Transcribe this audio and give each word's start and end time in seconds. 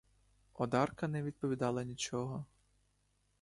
Одарка 0.53 1.07
не 1.07 1.23
відповідала 1.23 1.83
нічого. 1.83 2.45